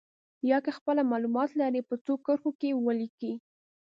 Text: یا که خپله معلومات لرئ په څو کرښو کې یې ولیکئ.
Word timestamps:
یا 0.49 0.57
که 0.65 0.71
خپله 0.77 1.01
معلومات 1.11 1.49
لرئ 1.59 1.81
په 1.89 1.95
څو 2.05 2.13
کرښو 2.25 2.51
کې 2.59 2.67
یې 2.71 2.79
ولیکئ. 2.85 3.33